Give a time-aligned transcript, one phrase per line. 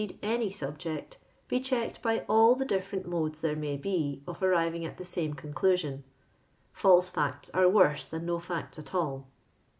[0.01, 4.39] 'cd any sub ject, he checked hy all the different modes there may ho of
[4.41, 6.01] aniving at the same concliusion.
[6.83, 9.27] I'also farts are worse than no facts at all.